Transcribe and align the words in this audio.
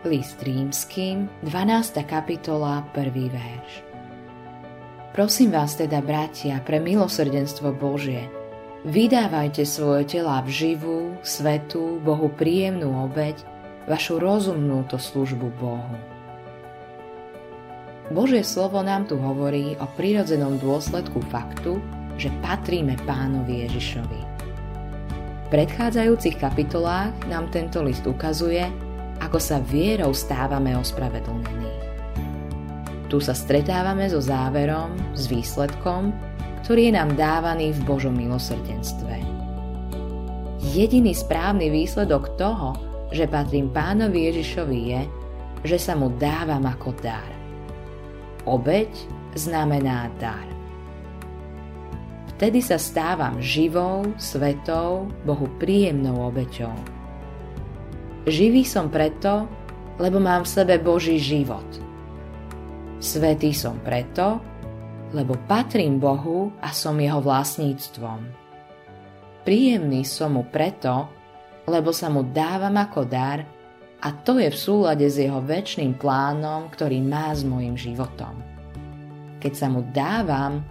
List 0.00 0.40
rímským, 0.40 1.28
12. 1.44 2.08
kapitola, 2.08 2.88
1. 2.96 3.12
verš. 3.28 3.84
Prosím 5.12 5.52
vás 5.52 5.76
teda, 5.76 6.00
bratia, 6.00 6.56
pre 6.64 6.80
milosrdenstvo 6.80 7.76
Božie, 7.76 8.32
vydávajte 8.88 9.68
svoje 9.68 10.16
tela 10.16 10.40
v 10.40 10.48
živú, 10.48 11.20
svetú, 11.20 12.00
Bohu 12.00 12.32
príjemnú 12.32 12.96
obeď, 13.12 13.44
vašu 13.84 14.16
rozumnú 14.16 14.88
to 14.88 14.96
službu 14.96 15.52
Bohu. 15.60 15.96
Božie 18.08 18.40
slovo 18.40 18.80
nám 18.80 19.04
tu 19.04 19.20
hovorí 19.20 19.76
o 19.76 19.86
prirodzenom 20.00 20.56
dôsledku 20.64 21.20
faktu, 21.28 21.76
že 22.16 22.32
patríme 22.40 22.96
pánovi 23.04 23.68
Ježišovi. 23.68 24.20
V 25.44 25.46
predchádzajúcich 25.52 26.40
kapitolách 26.40 27.12
nám 27.28 27.52
tento 27.52 27.84
list 27.84 28.08
ukazuje, 28.08 28.64
ako 29.30 29.38
sa 29.38 29.62
vierou 29.62 30.10
stávame 30.10 30.74
ospravedlnení. 30.74 31.70
Tu 33.06 33.22
sa 33.22 33.30
stretávame 33.30 34.10
so 34.10 34.18
záverom, 34.18 34.90
s 35.14 35.30
výsledkom, 35.30 36.10
ktorý 36.66 36.90
je 36.90 36.92
nám 36.98 37.14
dávaný 37.14 37.70
v 37.78 37.80
Božom 37.86 38.10
milosrdenstve. 38.18 39.22
Jediný 40.74 41.14
správny 41.14 41.70
výsledok 41.70 42.34
toho, 42.42 42.74
že 43.14 43.30
patrím 43.30 43.70
pánovi 43.70 44.34
Ježišovi 44.34 44.78
je, 44.98 45.02
že 45.62 45.78
sa 45.78 45.94
mu 45.94 46.10
dávam 46.18 46.66
ako 46.66 46.90
dar. 46.98 47.30
Obeď 48.50 48.90
znamená 49.38 50.10
dar. 50.18 50.42
Vtedy 52.34 52.58
sa 52.58 52.82
stávam 52.82 53.38
živou, 53.38 54.10
svetou, 54.18 55.06
Bohu 55.22 55.46
príjemnou 55.62 56.18
obeťou 56.18 56.98
Živý 58.30 58.62
som 58.62 58.86
preto, 58.86 59.50
lebo 59.98 60.22
mám 60.22 60.46
v 60.46 60.52
sebe 60.54 60.78
Boží 60.78 61.18
život. 61.18 61.66
Svetý 63.02 63.50
som 63.50 63.82
preto, 63.82 64.38
lebo 65.10 65.34
patrím 65.50 65.98
Bohu 65.98 66.54
a 66.62 66.70
som 66.70 66.94
jeho 67.02 67.18
vlastníctvom. 67.18 68.22
Príjemný 69.42 70.06
som 70.06 70.38
mu 70.38 70.46
preto, 70.46 71.10
lebo 71.66 71.90
sa 71.90 72.06
mu 72.06 72.22
dávam 72.22 72.78
ako 72.78 73.02
dar 73.02 73.42
a 73.98 74.08
to 74.22 74.38
je 74.38 74.46
v 74.46 74.62
súlade 74.62 75.10
s 75.10 75.18
jeho 75.18 75.42
väčšným 75.42 75.98
plánom, 75.98 76.70
ktorý 76.70 77.02
má 77.02 77.34
s 77.34 77.42
mojim 77.42 77.74
životom. 77.74 78.38
Keď 79.42 79.52
sa 79.58 79.66
mu 79.66 79.82
dávam, 79.90 80.62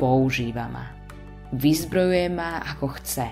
používa 0.00 0.64
ma. 0.64 0.88
Vyzbrojuje 1.52 2.32
ma 2.32 2.64
ako 2.72 2.96
chce. 2.96 3.28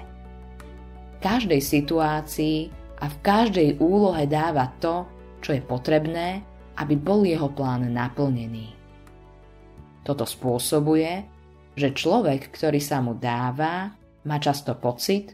V 1.17 1.17
každej 1.25 1.65
situácii 1.65 2.80
a 3.01 3.09
v 3.09 3.17
každej 3.25 3.81
úlohe 3.81 4.29
dáva 4.29 4.69
to, 4.79 5.09
čo 5.41 5.57
je 5.57 5.63
potrebné, 5.65 6.45
aby 6.77 6.95
bol 6.97 7.25
jeho 7.25 7.49
plán 7.53 7.89
naplnený. 7.89 8.77
Toto 10.05 10.25
spôsobuje, 10.25 11.25
že 11.77 11.97
človek, 11.97 12.53
ktorý 12.53 12.81
sa 12.81 13.01
mu 13.01 13.17
dáva, 13.17 13.93
má 14.25 14.37
často 14.37 14.77
pocit, 14.77 15.33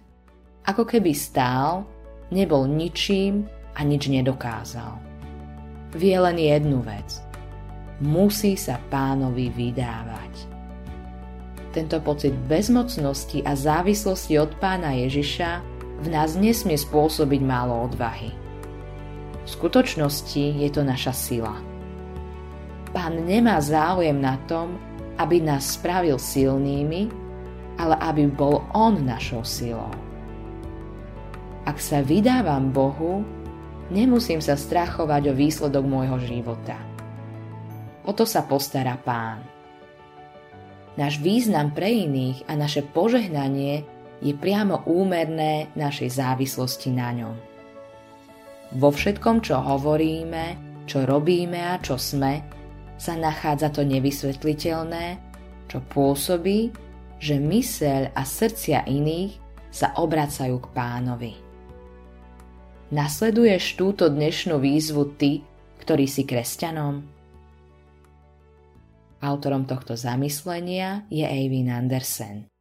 ako 0.67 0.86
keby 0.86 1.14
stál, 1.14 1.86
nebol 2.31 2.67
ničím 2.67 3.47
a 3.75 3.83
nič 3.86 4.11
nedokázal. 4.11 4.98
Vie 5.95 6.19
len 6.19 6.39
jednu 6.39 6.83
vec. 6.83 7.23
Musí 8.03 8.58
sa 8.58 8.77
pánovi 8.91 9.48
vydávať. 9.55 10.34
Tento 11.73 11.97
pocit 12.03 12.34
bezmocnosti 12.51 13.41
a 13.47 13.56
závislosti 13.56 14.36
od 14.36 14.53
pána 14.61 14.97
Ježiša 14.97 15.75
v 16.00 16.06
nás 16.12 16.36
nesmie 16.36 16.77
spôsobiť 16.77 17.41
málo 17.41 17.89
odvahy. 17.89 18.33
V 19.47 19.48
skutočnosti 19.48 20.58
je 20.58 20.69
to 20.69 20.83
naša 20.83 21.14
sila. 21.14 21.55
Pán 22.91 23.25
nemá 23.25 23.61
záujem 23.62 24.17
na 24.17 24.36
tom, 24.51 24.77
aby 25.17 25.40
nás 25.40 25.79
spravil 25.79 26.20
silnými, 26.20 27.08
ale 27.77 27.95
aby 28.01 28.29
bol 28.29 28.64
On 28.73 28.96
našou 28.96 29.45
silou. 29.45 29.92
Ak 31.67 31.83
sa 31.83 32.01
vydávam 32.01 32.70
Bohu, 32.70 33.27
nemusím 33.90 34.40
sa 34.40 34.55
strachovať 34.55 35.33
o 35.33 35.36
výsledok 35.36 35.84
môjho 35.84 36.18
života. 36.23 36.78
O 38.07 38.14
to 38.14 38.23
sa 38.23 38.46
postará 38.46 38.95
Pán. 39.02 39.42
Náš 40.96 41.20
význam 41.20 41.77
pre 41.77 41.92
iných 41.92 42.48
a 42.48 42.57
naše 42.57 42.80
požehnanie 42.80 43.84
je 44.20 44.32
priamo 44.32 44.86
úmerné 44.88 45.72
našej 45.77 46.20
závislosti 46.20 46.88
na 46.92 47.10
ňom. 47.12 47.34
Vo 48.77 48.90
všetkom, 48.90 49.44
čo 49.44 49.60
hovoríme, 49.62 50.44
čo 50.88 51.06
robíme 51.06 51.60
a 51.60 51.78
čo 51.78 52.00
sme, 52.00 52.42
sa 52.96 53.14
nachádza 53.14 53.70
to 53.70 53.84
nevysvetliteľné, 53.84 55.20
čo 55.68 55.78
pôsobí, 55.84 56.72
že 57.20 57.36
myseľ 57.36 58.16
a 58.16 58.22
srdcia 58.24 58.88
iných 58.88 59.32
sa 59.68 59.92
obracajú 60.00 60.56
k 60.62 60.66
pánovi. 60.72 61.33
Nasleduješ 62.86 63.77
túto 63.77 64.08
dnešnú 64.08 64.56
výzvu 64.62 65.18
ty, 65.18 65.42
ktorý 65.83 66.06
si 66.06 66.22
kresťanom? 66.22 67.02
Autorom 69.20 69.66
tohto 69.66 69.98
zamyslenia 69.98 71.08
je 71.10 71.27
Eivin 71.27 71.72
Andersen. 71.72 72.55